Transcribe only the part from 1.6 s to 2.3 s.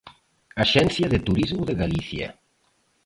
de Galicia.